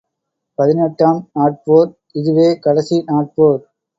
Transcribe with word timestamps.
பதினெட்டாம் 0.59 1.19
நாட் 1.33 1.59
போர் 1.63 1.91
இதுவே 2.13 2.47
கடைசி 2.59 2.97
நாட்போர். 3.09 3.61